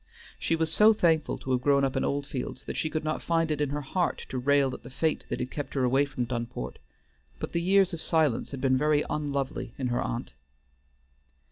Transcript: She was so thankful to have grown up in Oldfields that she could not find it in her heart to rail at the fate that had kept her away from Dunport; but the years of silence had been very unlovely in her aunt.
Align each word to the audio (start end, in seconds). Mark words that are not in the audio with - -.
She 0.39 0.55
was 0.55 0.73
so 0.73 0.93
thankful 0.93 1.37
to 1.37 1.51
have 1.51 1.61
grown 1.61 1.83
up 1.83 1.95
in 1.95 2.03
Oldfields 2.03 2.63
that 2.63 2.75
she 2.75 2.89
could 2.89 3.03
not 3.03 3.21
find 3.21 3.51
it 3.51 3.61
in 3.61 3.69
her 3.69 3.81
heart 3.83 4.25
to 4.29 4.39
rail 4.39 4.73
at 4.73 4.81
the 4.81 4.89
fate 4.89 5.25
that 5.29 5.39
had 5.39 5.51
kept 5.51 5.75
her 5.75 5.83
away 5.83 6.05
from 6.05 6.25
Dunport; 6.25 6.79
but 7.37 7.51
the 7.51 7.61
years 7.61 7.93
of 7.93 8.01
silence 8.01 8.49
had 8.49 8.61
been 8.61 8.79
very 8.79 9.03
unlovely 9.11 9.73
in 9.77 9.89
her 9.89 10.01
aunt. 10.01 10.31